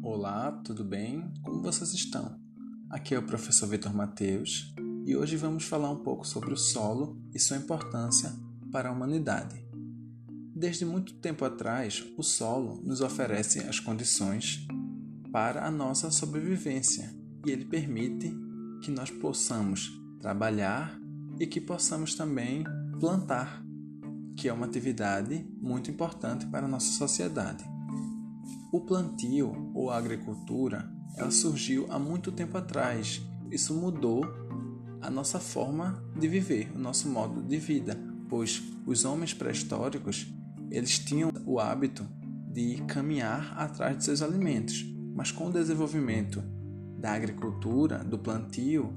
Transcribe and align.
Olá, 0.00 0.52
tudo 0.64 0.84
bem? 0.84 1.32
Como 1.42 1.60
vocês 1.60 1.92
estão? 1.92 2.38
Aqui 2.88 3.16
é 3.16 3.18
o 3.18 3.26
professor 3.26 3.68
Vitor 3.68 3.92
Mateus 3.92 4.72
e 5.04 5.16
hoje 5.16 5.36
vamos 5.36 5.64
falar 5.64 5.90
um 5.90 6.04
pouco 6.04 6.24
sobre 6.24 6.54
o 6.54 6.56
solo 6.56 7.20
e 7.34 7.40
sua 7.40 7.56
importância 7.56 8.32
para 8.70 8.88
a 8.88 8.92
humanidade. 8.92 9.66
Desde 10.54 10.84
muito 10.84 11.14
tempo 11.14 11.44
atrás, 11.44 12.04
o 12.16 12.22
solo 12.22 12.80
nos 12.84 13.00
oferece 13.00 13.58
as 13.60 13.80
condições 13.80 14.64
para 15.32 15.66
a 15.66 15.70
nossa 15.72 16.08
sobrevivência 16.12 17.12
e 17.44 17.50
ele 17.50 17.64
permite 17.64 18.32
que 18.80 18.92
nós 18.92 19.10
possamos 19.10 19.90
trabalhar 20.20 20.96
e 21.40 21.48
que 21.48 21.60
possamos 21.60 22.14
também 22.14 22.64
plantar, 22.98 23.62
que 24.36 24.48
é 24.48 24.52
uma 24.52 24.66
atividade 24.66 25.46
muito 25.60 25.90
importante 25.90 26.46
para 26.46 26.66
a 26.66 26.68
nossa 26.68 26.92
sociedade. 26.92 27.64
O 28.72 28.80
plantio 28.80 29.70
ou 29.74 29.90
a 29.90 29.96
agricultura, 29.96 30.90
ela 31.16 31.30
surgiu 31.30 31.86
há 31.90 31.98
muito 31.98 32.30
tempo 32.30 32.56
atrás. 32.58 33.22
Isso 33.50 33.74
mudou 33.74 34.24
a 35.00 35.10
nossa 35.10 35.38
forma 35.38 36.02
de 36.18 36.28
viver, 36.28 36.70
o 36.74 36.78
nosso 36.78 37.08
modo 37.08 37.42
de 37.42 37.56
vida, 37.56 37.98
pois 38.28 38.62
os 38.84 39.04
homens 39.04 39.32
pré-históricos, 39.32 40.26
eles 40.70 40.98
tinham 40.98 41.30
o 41.46 41.58
hábito 41.58 42.06
de 42.52 42.82
caminhar 42.86 43.54
atrás 43.56 43.96
de 43.96 44.04
seus 44.04 44.22
alimentos, 44.22 44.84
mas 45.14 45.30
com 45.30 45.46
o 45.46 45.52
desenvolvimento 45.52 46.42
da 46.98 47.12
agricultura, 47.12 48.02
do 48.04 48.18
plantio, 48.18 48.92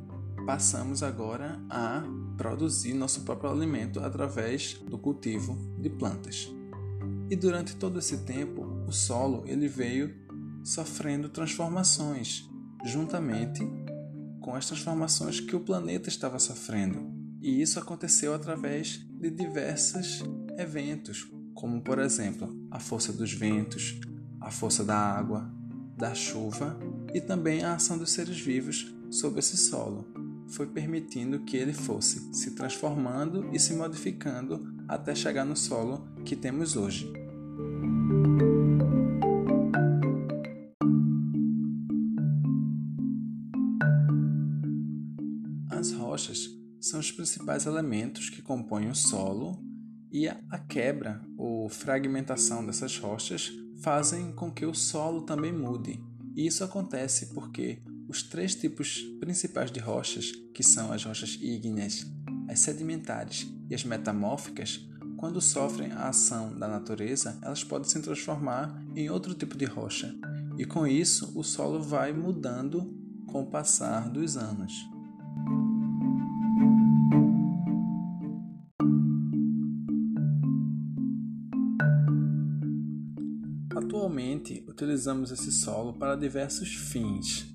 passamos 0.46 1.04
agora 1.04 1.60
a 1.70 2.04
produzir 2.38 2.94
nosso 2.94 3.22
próprio 3.22 3.52
alimento 3.52 4.00
através 4.00 4.74
do 4.88 4.98
cultivo 4.98 5.58
de 5.80 5.90
plantas. 5.90 6.52
E 7.30 7.36
durante 7.36 7.76
todo 7.76 8.00
esse 8.00 8.18
tempo, 8.20 8.64
o 8.88 8.92
solo 8.92 9.44
ele 9.48 9.68
veio 9.68 10.14
sofrendo 10.64 11.30
transformações, 11.30 12.50
juntamente 12.86 13.62
com 14.40 14.54
as 14.54 14.66
transformações 14.66 15.40
que 15.40 15.56
o 15.56 15.62
planeta 15.62 16.10
estava 16.10 16.40
sofrendo. 16.40 17.12
E 17.42 17.62
isso 17.62 17.80
aconteceu 17.80 18.34
através 18.34 19.06
de 19.20 19.30
diversos 19.30 20.24
eventos, 20.58 21.32
como 21.54 21.82
por 21.82 22.00
exemplo, 22.00 22.54
a 22.70 22.80
força 22.80 23.14
dos 23.14 23.34
ventos, 23.34 24.00
a 24.40 24.52
força 24.52 24.84
da 24.84 24.98
água, 24.98 25.50
da 25.98 26.14
chuva 26.14 26.78
e 27.14 27.22
também 27.22 27.64
a 27.64 27.76
ação 27.76 27.98
dos 27.98 28.12
seres 28.12 28.40
vivos 28.40 28.94
sobre 29.10 29.40
esse 29.40 29.58
solo 29.58 30.21
foi 30.52 30.68
permitindo 30.68 31.40
que 31.40 31.56
ele 31.56 31.74
fosse 31.74 32.34
se 32.34 32.52
transformando 32.52 33.50
e 33.54 33.60
se 33.60 33.74
modificando 33.74 34.76
até 34.88 35.16
chegar 35.16 35.46
no 35.46 35.56
solo 35.56 36.06
que 36.26 36.36
temos 36.36 36.76
hoje. 36.76 37.12
As 45.70 45.92
rochas 45.94 46.50
são 46.80 47.00
os 47.00 47.12
principais 47.12 47.66
elementos 47.66 48.30
que 48.30 48.42
compõem 48.42 48.90
o 48.90 48.96
solo 48.96 49.64
e 50.12 50.28
a 50.28 50.60
quebra 50.68 51.22
ou 51.38 51.70
fragmentação 51.70 52.66
dessas 52.66 52.98
rochas 52.98 53.52
fazem 53.82 54.34
com 54.34 54.52
que 54.52 54.66
o 54.66 54.74
solo 54.74 55.22
também 55.22 55.54
mude. 55.54 56.04
E 56.36 56.46
isso 56.46 56.64
acontece 56.64 57.34
porque 57.34 57.82
os 58.12 58.24
três 58.24 58.54
tipos 58.54 59.02
principais 59.22 59.72
de 59.72 59.80
rochas, 59.80 60.34
que 60.54 60.62
são 60.62 60.92
as 60.92 61.02
rochas 61.06 61.40
ígneas, 61.42 62.06
as 62.50 62.60
sedimentares 62.60 63.48
e 63.70 63.74
as 63.74 63.86
metamórficas, 63.86 64.86
quando 65.16 65.40
sofrem 65.40 65.94
a 65.94 66.10
ação 66.10 66.60
da 66.60 66.68
natureza, 66.68 67.40
elas 67.42 67.64
podem 67.64 67.88
se 67.88 68.02
transformar 68.02 68.84
em 68.98 69.10
outro 69.10 69.34
tipo 69.34 69.56
de 69.58 69.64
rocha, 69.64 70.14
e 70.58 70.66
com 70.66 70.86
isso 70.86 71.32
o 71.40 71.42
solo 71.42 71.82
vai 71.82 72.12
mudando 72.12 72.94
com 73.28 73.44
o 73.44 73.46
passar 73.50 74.10
dos 74.10 74.36
anos. 74.36 74.74
Atualmente, 83.74 84.66
utilizamos 84.68 85.32
esse 85.32 85.50
solo 85.50 85.94
para 85.94 86.18
diversos 86.18 86.76
fins, 86.76 87.52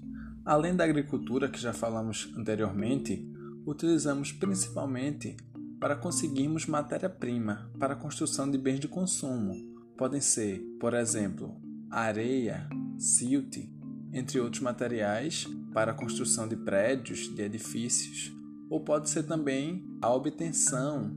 Além 0.46 0.76
da 0.76 0.84
agricultura 0.84 1.48
que 1.48 1.60
já 1.60 1.72
falamos 1.72 2.32
anteriormente, 2.36 3.28
utilizamos 3.66 4.30
principalmente 4.30 5.36
para 5.80 5.96
conseguirmos 5.96 6.66
matéria-prima 6.66 7.68
para 7.80 7.94
a 7.94 7.96
construção 7.96 8.48
de 8.48 8.56
bens 8.56 8.78
de 8.78 8.86
consumo. 8.86 9.56
Podem 9.98 10.20
ser, 10.20 10.60
por 10.78 10.94
exemplo, 10.94 11.60
areia, 11.90 12.68
silt, 12.96 13.56
entre 14.12 14.38
outros 14.38 14.62
materiais 14.62 15.48
para 15.74 15.90
a 15.90 15.94
construção 15.94 16.46
de 16.46 16.54
prédios, 16.54 17.26
de 17.34 17.42
edifícios, 17.42 18.32
ou 18.70 18.78
pode 18.78 19.10
ser 19.10 19.24
também 19.24 19.84
a 20.00 20.14
obtenção 20.14 21.10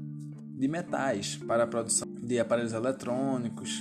de 0.58 0.68
metais 0.68 1.36
para 1.36 1.66
a 1.66 1.68
produção 1.68 2.08
de 2.20 2.40
aparelhos 2.40 2.74
eletrônicos, 2.74 3.80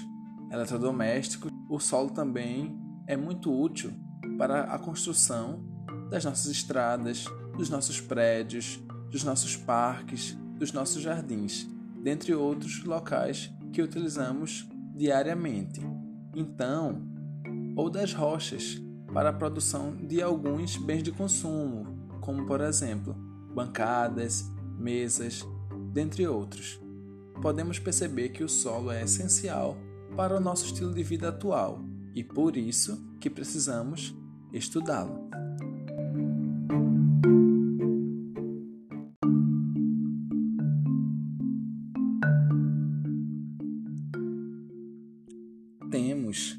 eletrodomésticos. 0.52 1.50
O 1.70 1.80
solo 1.80 2.10
também 2.10 2.78
é 3.06 3.16
muito 3.16 3.50
útil 3.50 3.90
para 4.38 4.62
a 4.62 4.78
construção 4.78 5.60
das 6.08 6.24
nossas 6.24 6.46
estradas, 6.46 7.24
dos 7.56 7.68
nossos 7.68 8.00
prédios, 8.00 8.80
dos 9.10 9.24
nossos 9.24 9.56
parques, 9.56 10.38
dos 10.56 10.72
nossos 10.72 11.02
jardins, 11.02 11.68
dentre 12.00 12.32
outros 12.32 12.84
locais 12.84 13.52
que 13.72 13.82
utilizamos 13.82 14.68
diariamente. 14.94 15.80
Então, 16.34 17.02
ou 17.76 17.90
das 17.90 18.14
rochas 18.14 18.80
para 19.12 19.30
a 19.30 19.32
produção 19.32 19.96
de 19.96 20.22
alguns 20.22 20.76
bens 20.76 21.02
de 21.02 21.10
consumo, 21.10 22.08
como 22.20 22.46
por 22.46 22.60
exemplo, 22.60 23.14
bancadas, 23.54 24.44
mesas, 24.78 25.44
dentre 25.92 26.26
outros. 26.28 26.80
Podemos 27.42 27.78
perceber 27.78 28.28
que 28.30 28.44
o 28.44 28.48
solo 28.48 28.90
é 28.90 29.02
essencial 29.02 29.76
para 30.16 30.36
o 30.36 30.40
nosso 30.40 30.66
estilo 30.66 30.92
de 30.92 31.02
vida 31.02 31.28
atual 31.28 31.80
e 32.14 32.22
por 32.22 32.56
isso 32.56 33.16
que 33.20 33.30
precisamos 33.30 34.14
estudá-lo. 34.52 35.28
Temos 45.90 46.58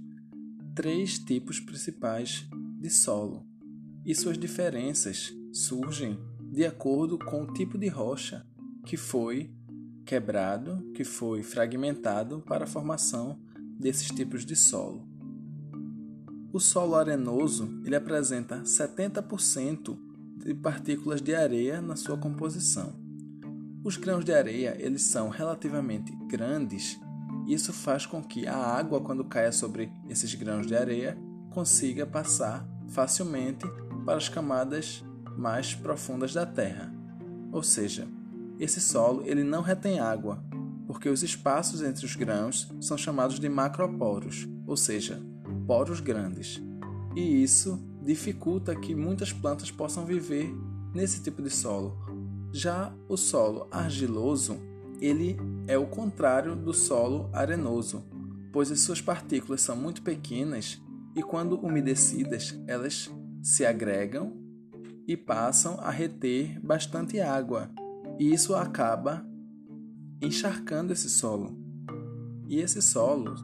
três 0.75 1.19
tipos 1.19 1.59
principais 1.59 2.47
de 2.79 2.89
solo 2.89 3.45
e 4.05 4.15
suas 4.15 4.37
diferenças 4.37 5.33
surgem 5.51 6.19
de 6.51 6.65
acordo 6.65 7.17
com 7.17 7.43
o 7.43 7.53
tipo 7.53 7.77
de 7.77 7.87
rocha 7.87 8.45
que 8.85 8.97
foi 8.97 9.53
quebrado, 10.05 10.91
que 10.93 11.03
foi 11.03 11.43
fragmentado 11.43 12.41
para 12.41 12.63
a 12.63 12.67
formação 12.67 13.39
desses 13.79 14.07
tipos 14.07 14.45
de 14.45 14.55
solo. 14.55 15.08
O 16.51 16.59
solo 16.59 16.95
arenoso 16.95 17.79
ele 17.85 17.95
apresenta 17.95 18.61
70% 18.63 19.95
de 20.37 20.53
partículas 20.55 21.21
de 21.21 21.35
areia 21.35 21.79
na 21.79 21.95
sua 21.95 22.17
composição. 22.17 22.95
Os 23.83 23.97
grãos 23.97 24.25
de 24.25 24.33
areia 24.33 24.75
eles 24.79 25.03
são 25.03 25.29
relativamente 25.29 26.11
grandes 26.27 26.99
e 27.45 27.53
isso 27.53 27.71
faz 27.71 28.07
com 28.07 28.23
que 28.23 28.47
a 28.47 28.57
água, 28.57 28.99
quando 28.99 29.23
caia 29.23 29.51
sobre 29.51 29.91
esses 30.09 30.33
grãos 30.33 30.65
de 30.65 30.75
areia, 30.75 31.15
consiga 31.51 32.07
passar 32.07 32.67
facilmente 32.87 33.65
para 34.03 34.17
as 34.17 34.27
camadas 34.27 35.03
mais 35.37 35.75
profundas 35.75 36.33
da 36.33 36.47
Terra. 36.47 36.91
Ou 37.51 37.61
seja, 37.61 38.07
esse 38.59 38.81
solo 38.81 39.21
ele 39.23 39.43
não 39.43 39.61
retém 39.61 39.99
água, 39.99 40.43
porque 40.87 41.09
os 41.09 41.21
espaços 41.21 41.83
entre 41.83 42.05
os 42.05 42.15
grãos 42.15 42.67
são 42.81 42.97
chamados 42.97 43.39
de 43.39 43.47
macroporos, 43.47 44.47
ou 44.65 44.75
seja, 44.75 45.21
poros 45.69 45.99
grandes, 45.99 46.59
e 47.15 47.43
isso 47.43 47.79
dificulta 48.01 48.75
que 48.75 48.95
muitas 48.95 49.31
plantas 49.31 49.69
possam 49.69 50.03
viver 50.03 50.51
nesse 50.95 51.21
tipo 51.21 51.43
de 51.43 51.51
solo. 51.51 51.95
Já 52.51 52.91
o 53.07 53.15
solo 53.15 53.67
argiloso, 53.69 54.57
ele 54.99 55.37
é 55.67 55.77
o 55.77 55.85
contrário 55.85 56.55
do 56.55 56.73
solo 56.73 57.29
arenoso, 57.31 58.03
pois 58.51 58.71
as 58.71 58.79
suas 58.79 58.99
partículas 58.99 59.61
são 59.61 59.75
muito 59.75 60.01
pequenas 60.01 60.81
e 61.15 61.21
quando 61.21 61.59
umedecidas, 61.59 62.59
elas 62.65 63.07
se 63.43 63.63
agregam 63.63 64.33
e 65.07 65.15
passam 65.15 65.79
a 65.81 65.91
reter 65.91 66.59
bastante 66.65 67.19
água, 67.19 67.69
e 68.17 68.33
isso 68.33 68.55
acaba 68.55 69.23
encharcando 70.19 70.93
esse 70.93 71.11
solo. 71.11 71.55
E 72.47 72.59
esse 72.59 72.81
solo 72.81 73.35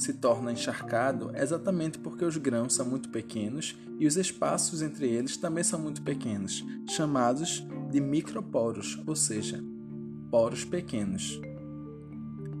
se 0.00 0.14
torna 0.14 0.52
encharcado 0.52 1.30
exatamente 1.36 1.98
porque 1.98 2.24
os 2.24 2.36
grãos 2.36 2.74
são 2.74 2.86
muito 2.86 3.08
pequenos 3.10 3.76
e 3.98 4.06
os 4.06 4.16
espaços 4.16 4.82
entre 4.82 5.08
eles 5.08 5.36
também 5.36 5.62
são 5.62 5.78
muito 5.78 6.02
pequenos, 6.02 6.64
chamados 6.88 7.66
de 7.90 8.00
microporos, 8.00 9.00
ou 9.06 9.14
seja, 9.14 9.62
poros 10.30 10.64
pequenos. 10.64 11.40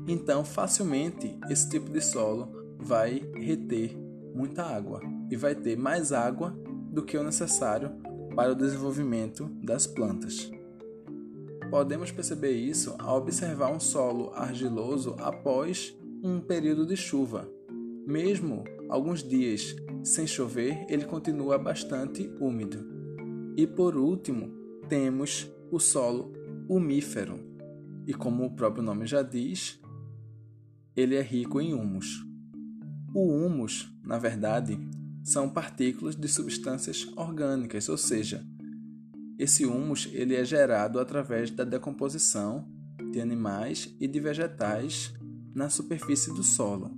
Então, 0.06 0.44
facilmente, 0.44 1.38
esse 1.48 1.68
tipo 1.68 1.90
de 1.90 2.00
solo 2.00 2.76
vai 2.78 3.22
reter 3.34 3.96
muita 4.34 4.64
água 4.64 5.00
e 5.30 5.36
vai 5.36 5.54
ter 5.54 5.76
mais 5.76 6.12
água 6.12 6.50
do 6.90 7.02
que 7.02 7.16
o 7.16 7.22
necessário 7.22 7.90
para 8.34 8.52
o 8.52 8.54
desenvolvimento 8.54 9.46
das 9.62 9.86
plantas. 9.86 10.50
Podemos 11.70 12.10
perceber 12.10 12.52
isso 12.52 12.96
ao 12.98 13.18
observar 13.18 13.70
um 13.70 13.78
solo 13.78 14.32
argiloso 14.34 15.14
após 15.18 15.96
um 16.22 16.40
período 16.40 16.86
de 16.86 16.96
chuva. 16.96 17.48
Mesmo 18.06 18.64
alguns 18.88 19.22
dias 19.22 19.74
sem 20.02 20.26
chover, 20.26 20.86
ele 20.88 21.04
continua 21.04 21.58
bastante 21.58 22.30
úmido. 22.40 22.84
E 23.56 23.66
por 23.66 23.96
último, 23.96 24.50
temos 24.88 25.50
o 25.70 25.78
solo 25.78 26.32
umífero. 26.68 27.38
E 28.06 28.14
como 28.14 28.44
o 28.44 28.54
próprio 28.54 28.82
nome 28.82 29.06
já 29.06 29.22
diz, 29.22 29.80
ele 30.96 31.14
é 31.14 31.22
rico 31.22 31.60
em 31.60 31.74
humus. 31.74 32.24
O 33.14 33.32
humus, 33.32 33.92
na 34.04 34.18
verdade, 34.18 34.78
são 35.22 35.48
partículas 35.48 36.16
de 36.16 36.28
substâncias 36.28 37.06
orgânicas, 37.16 37.88
ou 37.88 37.96
seja, 37.96 38.44
esse 39.38 39.64
humus 39.64 40.08
ele 40.12 40.34
é 40.34 40.44
gerado 40.44 40.98
através 40.98 41.50
da 41.50 41.64
decomposição 41.64 42.68
de 43.12 43.20
animais 43.20 43.94
e 44.00 44.06
de 44.06 44.20
vegetais 44.20 45.14
na 45.54 45.68
superfície 45.68 46.32
do 46.32 46.42
solo. 46.42 46.90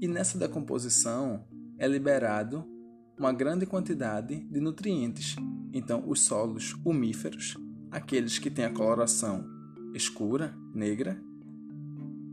E 0.00 0.06
nessa 0.08 0.38
decomposição 0.38 1.44
é 1.78 1.86
liberado 1.86 2.64
uma 3.18 3.32
grande 3.32 3.66
quantidade 3.66 4.40
de 4.44 4.60
nutrientes. 4.60 5.36
Então, 5.72 6.04
os 6.06 6.20
solos 6.20 6.76
umíferos, 6.84 7.56
aqueles 7.90 8.38
que 8.38 8.50
têm 8.50 8.64
a 8.64 8.72
coloração 8.72 9.44
escura, 9.94 10.54
negra, 10.74 11.20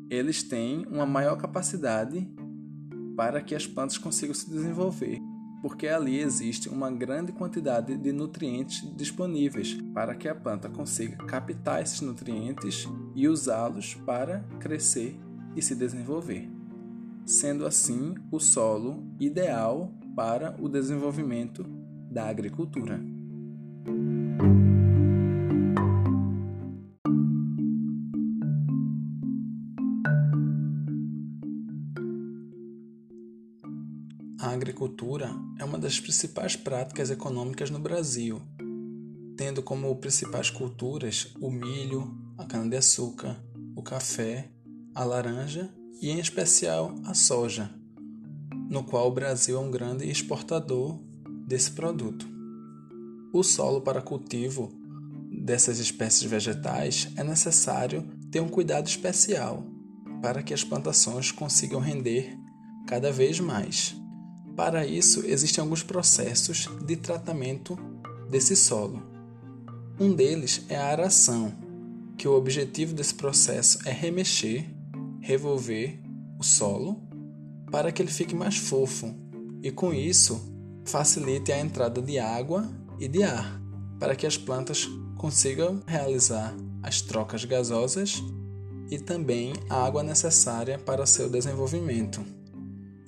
eles 0.09 0.43
têm 0.43 0.85
uma 0.87 1.05
maior 1.05 1.37
capacidade 1.37 2.27
para 3.15 3.41
que 3.41 3.55
as 3.55 3.65
plantas 3.65 3.97
consigam 3.97 4.35
se 4.35 4.49
desenvolver 4.49 5.19
porque 5.63 5.87
ali 5.87 6.19
existe 6.19 6.67
uma 6.67 6.91
grande 6.91 7.31
quantidade 7.31 7.95
de 7.95 8.11
nutrientes 8.11 8.85
disponíveis 8.97 9.77
para 9.93 10.13
que 10.13 10.27
a 10.27 10.35
planta 10.35 10.67
consiga 10.67 11.15
captar 11.23 11.81
esses 11.81 12.01
nutrientes 12.01 12.85
e 13.15 13.29
usá-los 13.29 13.93
para 14.05 14.41
crescer 14.59 15.17
e 15.55 15.61
se 15.61 15.75
desenvolver, 15.75 16.49
sendo 17.25 17.65
assim 17.65 18.15
o 18.31 18.39
solo 18.39 19.03
ideal 19.19 19.91
para 20.15 20.55
o 20.61 20.69
desenvolvimento 20.69 21.65
da 22.11 22.27
agricultura. 22.27 23.01
A 34.39 34.49
agricultura 34.49 35.31
é 35.57 35.63
uma 35.63 35.79
das 35.79 35.99
principais 35.99 36.55
práticas 36.55 37.09
econômicas 37.09 37.69
no 37.69 37.79
Brasil, 37.79 38.41
tendo 39.37 39.63
como 39.63 39.95
principais 39.95 40.49
culturas 40.49 41.33
o 41.39 41.49
milho, 41.49 42.13
a 42.37 42.45
cana-de-açúcar, 42.45 43.41
o 43.75 43.81
café, 43.81 44.52
a 44.95 45.03
laranja 45.03 45.69
e, 46.01 46.09
em 46.09 46.19
especial, 46.19 46.93
a 47.05 47.13
soja, 47.13 47.69
no 48.69 48.83
qual 48.83 49.07
o 49.07 49.13
Brasil 49.13 49.57
é 49.57 49.59
um 49.59 49.71
grande 49.71 50.09
exportador 50.09 50.99
desse 51.47 51.71
produto. 51.71 52.27
O 53.33 53.43
solo 53.43 53.81
para 53.81 54.01
cultivo 54.01 54.71
dessas 55.31 55.79
espécies 55.79 56.29
vegetais 56.29 57.09
é 57.15 57.23
necessário 57.23 58.03
ter 58.31 58.39
um 58.39 58.47
cuidado 58.47 58.87
especial 58.87 59.65
para 60.21 60.43
que 60.43 60.53
as 60.53 60.63
plantações 60.63 61.31
consigam 61.31 61.79
render 61.79 62.37
cada 62.87 63.11
vez 63.11 63.39
mais. 63.39 63.95
Para 64.55 64.85
isso, 64.85 65.25
existem 65.25 65.61
alguns 65.61 65.83
processos 65.83 66.69
de 66.85 66.95
tratamento 66.95 67.77
desse 68.29 68.55
solo. 68.55 69.03
Um 69.99 70.13
deles 70.13 70.63
é 70.69 70.75
a 70.75 70.85
aração, 70.85 71.53
que 72.17 72.27
o 72.27 72.33
objetivo 72.33 72.93
desse 72.93 73.15
processo 73.15 73.79
é 73.85 73.91
remexer, 73.91 74.65
revolver 75.23 76.01
o 76.37 76.43
solo 76.43 77.01
para 77.71 77.93
que 77.93 78.01
ele 78.01 78.11
fique 78.11 78.35
mais 78.35 78.57
fofo 78.57 79.15
e 79.63 79.71
com 79.71 79.93
isso 79.93 80.53
facilite 80.85 81.49
a 81.49 81.59
entrada 81.59 82.01
de 82.01 82.19
água 82.19 82.69
e 82.99 83.07
de 83.07 83.23
ar, 83.23 83.59
para 83.97 84.17
que 84.17 84.27
as 84.27 84.37
plantas 84.37 84.85
consigam 85.17 85.81
realizar 85.87 86.53
as 86.83 87.01
trocas 87.01 87.45
gasosas 87.45 88.21
e 88.91 88.99
também 88.99 89.53
a 89.69 89.85
água 89.85 90.03
necessária 90.03 90.77
para 90.77 91.05
seu 91.05 91.29
desenvolvimento. 91.29 92.21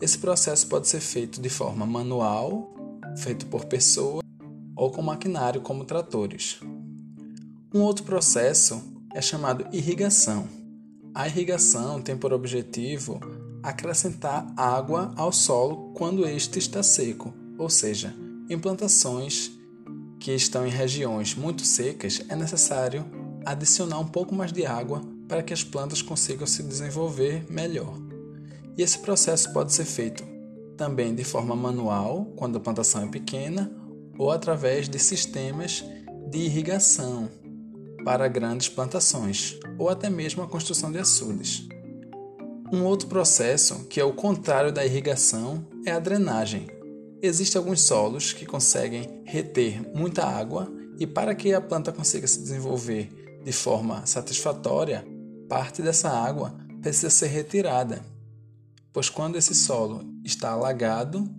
Esse 0.01 0.17
processo 0.17 0.67
pode 0.67 0.87
ser 0.87 1.01
feito 1.01 1.41
de 1.41 1.49
forma 1.49 1.85
manual, 1.85 2.73
feito 3.17 3.45
por 3.47 3.65
pessoa 3.65 4.23
ou 4.73 4.89
com 4.89 5.01
maquinário 5.01 5.59
como 5.59 5.83
tratores. 5.83 6.61
Um 7.73 7.81
outro 7.81 8.05
processo 8.05 8.81
é 9.13 9.21
chamado 9.21 9.67
irrigação. 9.73 10.64
A 11.15 11.29
irrigação 11.29 12.01
tem 12.01 12.17
por 12.17 12.33
objetivo 12.33 13.21
acrescentar 13.63 14.51
água 14.57 15.13
ao 15.15 15.31
solo 15.31 15.93
quando 15.93 16.27
este 16.27 16.59
está 16.59 16.83
seco, 16.83 17.33
ou 17.57 17.69
seja, 17.69 18.13
em 18.49 18.59
plantações 18.59 19.49
que 20.19 20.33
estão 20.33 20.67
em 20.67 20.69
regiões 20.69 21.33
muito 21.33 21.63
secas 21.63 22.21
é 22.27 22.35
necessário 22.35 23.05
adicionar 23.45 23.97
um 23.97 24.05
pouco 24.05 24.35
mais 24.35 24.51
de 24.51 24.65
água 24.65 25.01
para 25.25 25.41
que 25.41 25.53
as 25.53 25.63
plantas 25.63 26.01
consigam 26.01 26.45
se 26.45 26.61
desenvolver 26.61 27.49
melhor. 27.49 27.97
E 28.77 28.81
esse 28.81 28.99
processo 28.99 29.53
pode 29.53 29.71
ser 29.71 29.85
feito 29.85 30.21
também 30.75 31.15
de 31.15 31.23
forma 31.23 31.55
manual, 31.55 32.25
quando 32.35 32.57
a 32.57 32.59
plantação 32.59 33.03
é 33.03 33.07
pequena, 33.07 33.71
ou 34.17 34.31
através 34.31 34.89
de 34.89 34.99
sistemas 34.99 35.81
de 36.29 36.39
irrigação 36.39 37.29
para 38.05 38.29
grandes 38.29 38.69
plantações, 38.69 39.59
ou 39.77 39.89
até 39.89 40.09
mesmo 40.09 40.41
a 40.43 40.47
construção 40.47 40.91
de 40.91 40.99
açudes. 40.99 41.67
Um 42.71 42.83
outro 42.83 43.09
processo, 43.09 43.85
que 43.85 43.99
é 43.99 44.03
o 44.05 44.13
contrário 44.13 44.71
da 44.71 44.85
irrigação, 44.85 45.65
é 45.85 45.91
a 45.91 45.99
drenagem. 45.99 46.67
Existem 47.21 47.59
alguns 47.59 47.81
solos 47.81 48.31
que 48.31 48.45
conseguem 48.45 49.23
reter 49.25 49.81
muita 49.93 50.23
água 50.23 50.71
e 50.99 51.05
para 51.05 51.35
que 51.35 51.53
a 51.53 51.59
planta 51.59 51.91
consiga 51.91 52.27
se 52.27 52.39
desenvolver 52.39 53.41
de 53.43 53.51
forma 53.51 54.05
satisfatória, 54.05 55.05
parte 55.49 55.81
dessa 55.81 56.09
água 56.09 56.55
precisa 56.81 57.09
ser 57.09 57.27
retirada 57.27 58.15
pois 58.95 59.09
quando 59.09 59.35
esse 59.35 59.53
solo 59.53 60.05
está 60.23 60.51
alagado, 60.51 61.29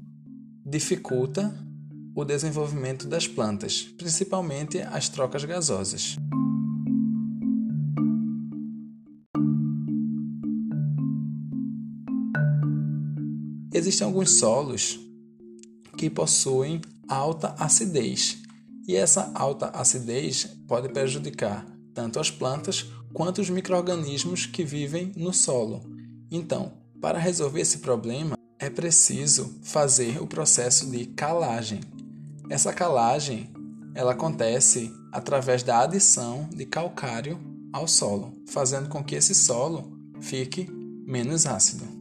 dificulta 0.63 1.55
o 2.15 2.23
desenvolvimento 2.23 3.09
das 3.09 3.27
plantas, 3.27 3.81
principalmente 3.97 4.79
as 4.83 5.09
trocas 5.09 5.43
gasosas. 5.43 6.19
Existem 13.77 14.07
alguns 14.07 14.39
solos 14.39 14.99
que 15.99 16.09
possuem 16.09 16.81
alta 17.07 17.55
acidez, 17.59 18.39
e 18.89 18.97
essa 18.97 19.31
alta 19.35 19.67
acidez 19.67 20.47
pode 20.67 20.89
prejudicar 20.89 21.67
tanto 21.93 22.19
as 22.19 22.31
plantas 22.31 22.87
quanto 23.13 23.43
os 23.43 23.51
microrganismos 23.51 24.47
que 24.47 24.65
vivem 24.65 25.13
no 25.15 25.31
solo. 25.31 25.83
Então, 26.31 26.73
para 27.03 27.19
resolver 27.19 27.61
esse 27.61 27.81
problema, 27.81 28.39
é 28.59 28.71
preciso 28.71 29.55
fazer 29.63 30.23
o 30.23 30.27
processo 30.27 30.91
de 30.91 31.05
calagem. 31.09 31.81
Essa 32.49 32.73
calagem 32.73 33.51
ela 33.95 34.13
acontece 34.13 34.91
através 35.13 35.63
da 35.63 35.83
adição 35.83 36.49
de 36.51 36.65
calcário 36.65 37.39
ao 37.75 37.87
solo, 37.87 38.33
fazendo 38.47 38.89
com 38.89 39.05
que 39.05 39.17
esse 39.17 39.35
solo 39.35 39.93
fique 40.19 40.67
menos 41.07 41.45
ácido. 41.45 41.96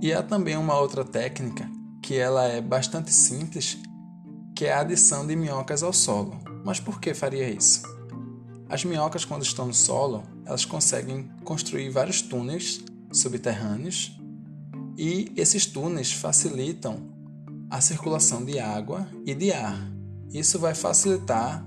E 0.00 0.12
há 0.12 0.22
também 0.22 0.56
uma 0.56 0.78
outra 0.78 1.04
técnica 1.04 1.68
que 2.02 2.16
ela 2.16 2.44
é 2.44 2.60
bastante 2.60 3.12
simples, 3.12 3.78
que 4.54 4.66
é 4.66 4.72
a 4.72 4.80
adição 4.80 5.26
de 5.26 5.34
minhocas 5.34 5.82
ao 5.82 5.92
solo. 5.92 6.38
Mas 6.64 6.78
por 6.78 7.00
que 7.00 7.14
faria 7.14 7.48
isso? 7.48 7.82
As 8.68 8.84
minhocas, 8.84 9.24
quando 9.24 9.42
estão 9.42 9.66
no 9.66 9.74
solo, 9.74 10.22
elas 10.44 10.64
conseguem 10.64 11.30
construir 11.44 11.88
vários 11.88 12.20
túneis 12.20 12.84
subterrâneos 13.12 14.18
e 14.96 15.32
esses 15.36 15.66
túneis 15.66 16.12
facilitam 16.12 17.14
a 17.70 17.80
circulação 17.80 18.44
de 18.44 18.58
água 18.58 19.08
e 19.24 19.34
de 19.34 19.52
ar. 19.52 19.76
Isso 20.32 20.58
vai 20.58 20.74
facilitar 20.74 21.64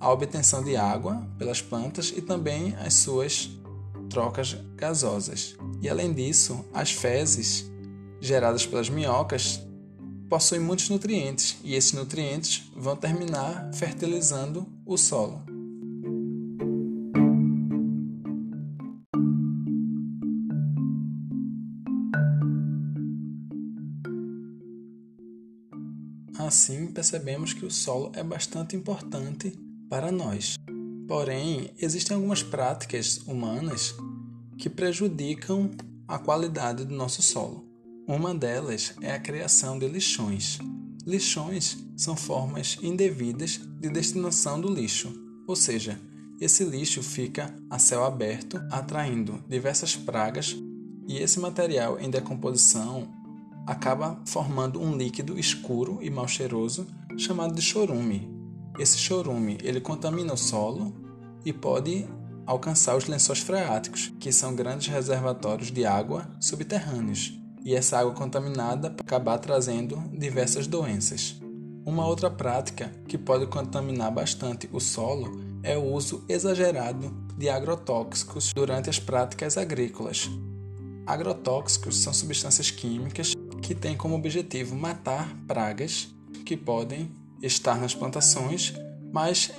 a 0.00 0.10
obtenção 0.10 0.64
de 0.64 0.76
água 0.76 1.26
pelas 1.38 1.62
plantas 1.62 2.12
e 2.16 2.20
também 2.20 2.74
as 2.76 2.94
suas 2.94 3.50
trocas 4.12 4.56
gasosas. 4.76 5.56
E 5.80 5.88
além 5.88 6.12
disso, 6.12 6.64
as 6.72 6.92
fezes 6.92 7.70
geradas 8.20 8.66
pelas 8.66 8.88
minhocas 8.88 9.60
possuem 10.28 10.60
muitos 10.60 10.88
nutrientes 10.88 11.58
e 11.64 11.74
esses 11.74 11.92
nutrientes 11.92 12.70
vão 12.76 12.94
terminar 12.94 13.70
fertilizando 13.74 14.66
o 14.86 14.96
solo. 14.96 15.42
Assim, 26.38 26.86
percebemos 26.88 27.52
que 27.52 27.64
o 27.64 27.70
solo 27.70 28.12
é 28.14 28.22
bastante 28.22 28.76
importante 28.76 29.58
para 29.88 30.12
nós. 30.12 30.56
Porém, 31.06 31.70
existem 31.78 32.14
algumas 32.14 32.42
práticas 32.42 33.18
humanas 33.26 33.94
que 34.56 34.70
prejudicam 34.70 35.70
a 36.06 36.18
qualidade 36.18 36.84
do 36.84 36.94
nosso 36.94 37.22
solo. 37.22 37.66
Uma 38.06 38.34
delas 38.34 38.94
é 39.00 39.12
a 39.12 39.20
criação 39.20 39.78
de 39.78 39.88
lixões. 39.88 40.58
Lixões 41.06 41.78
são 41.96 42.16
formas 42.16 42.78
indevidas 42.82 43.60
de 43.80 43.88
destinação 43.88 44.60
do 44.60 44.72
lixo, 44.72 45.12
ou 45.46 45.56
seja, 45.56 46.00
esse 46.40 46.64
lixo 46.64 47.02
fica 47.02 47.54
a 47.70 47.78
céu 47.78 48.04
aberto, 48.04 48.60
atraindo 48.70 49.42
diversas 49.48 49.96
pragas, 49.96 50.56
e 51.06 51.18
esse 51.18 51.38
material 51.38 51.98
em 52.00 52.10
decomposição 52.10 53.08
acaba 53.66 54.20
formando 54.26 54.80
um 54.80 54.96
líquido 54.96 55.38
escuro 55.38 55.98
e 56.02 56.10
mal 56.10 56.26
cheiroso 56.26 56.86
chamado 57.16 57.54
de 57.54 57.62
chorume. 57.62 58.41
Esse 58.78 58.98
chorume 58.98 59.58
ele 59.62 59.80
contamina 59.80 60.32
o 60.32 60.36
solo 60.36 60.94
e 61.44 61.52
pode 61.52 62.06
alcançar 62.46 62.96
os 62.96 63.06
lençóis 63.06 63.40
freáticos, 63.40 64.12
que 64.18 64.32
são 64.32 64.54
grandes 64.54 64.88
reservatórios 64.88 65.70
de 65.70 65.84
água 65.84 66.28
subterrâneos, 66.40 67.38
e 67.64 67.74
essa 67.74 67.98
água 67.98 68.12
contaminada 68.12 68.94
acabar 68.98 69.38
trazendo 69.38 70.02
diversas 70.12 70.66
doenças. 70.66 71.40
Uma 71.84 72.06
outra 72.06 72.30
prática 72.30 72.92
que 73.08 73.18
pode 73.18 73.46
contaminar 73.46 74.10
bastante 74.10 74.68
o 74.72 74.80
solo 74.80 75.40
é 75.62 75.76
o 75.76 75.84
uso 75.84 76.24
exagerado 76.28 77.12
de 77.36 77.48
agrotóxicos 77.48 78.52
durante 78.54 78.88
as 78.88 78.98
práticas 78.98 79.56
agrícolas. 79.56 80.30
Agrotóxicos 81.06 81.98
são 81.98 82.12
substâncias 82.12 82.70
químicas 82.70 83.34
que 83.60 83.74
têm 83.74 83.96
como 83.96 84.14
objetivo 84.14 84.76
matar 84.76 85.36
pragas 85.46 86.08
que 86.44 86.56
podem 86.56 87.10
estar 87.42 87.78
nas 87.78 87.94
plantações, 87.94 88.72
mas 89.12 89.50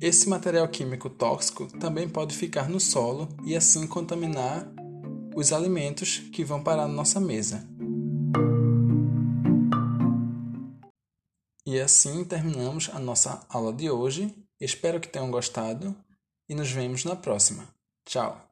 esse 0.00 0.28
material 0.28 0.68
químico 0.68 1.08
tóxico 1.08 1.66
também 1.78 2.08
pode 2.08 2.36
ficar 2.36 2.68
no 2.68 2.80
solo 2.80 3.28
e 3.44 3.56
assim 3.56 3.86
contaminar 3.86 4.70
os 5.34 5.52
alimentos 5.52 6.18
que 6.32 6.44
vão 6.44 6.62
parar 6.62 6.88
na 6.88 6.94
nossa 6.94 7.20
mesa. 7.20 7.66
E 11.64 11.78
assim 11.78 12.24
terminamos 12.24 12.90
a 12.92 12.98
nossa 12.98 13.44
aula 13.48 13.72
de 13.72 13.90
hoje. 13.90 14.34
Espero 14.60 14.98
que 14.98 15.08
tenham 15.08 15.30
gostado 15.30 15.94
e 16.48 16.54
nos 16.54 16.70
vemos 16.70 17.04
na 17.04 17.14
próxima. 17.14 17.68
Tchau! 18.06 18.47